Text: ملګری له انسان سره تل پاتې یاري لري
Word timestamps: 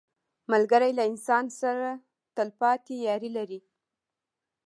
ملګری 0.51 0.91
له 0.97 1.03
انسان 1.11 1.45
سره 1.61 1.87
تل 2.35 2.49
پاتې 2.59 2.95
یاري 3.07 3.29
لري 3.37 3.59